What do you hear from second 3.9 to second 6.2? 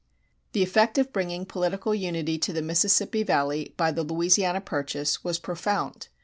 the Louisiana Purchase was profound.